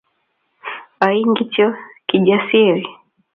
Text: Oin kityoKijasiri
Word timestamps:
Oin 1.07 1.29
kityoKijasiri 1.37 2.85